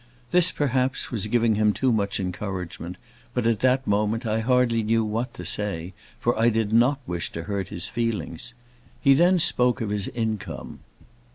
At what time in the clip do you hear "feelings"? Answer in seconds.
7.87-8.55